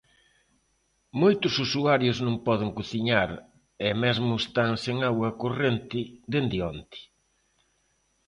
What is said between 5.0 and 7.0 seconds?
auga corrente dende onte.